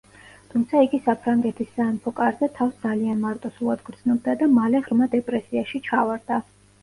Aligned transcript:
თუმცა 0.51 0.79
იგი 0.85 0.99
საფრანგეთის 1.07 1.69
სამეფო 1.79 2.13
კარზე 2.19 2.49
თავს 2.55 2.79
ძალიან 2.87 3.21
მარტოსულად 3.25 3.85
გრძნობდა 3.89 4.35
და 4.41 4.49
მალე 4.57 4.83
ღრმა 4.87 5.09
დეპრესიაში 5.17 5.83
ჩავარდა. 5.91 6.41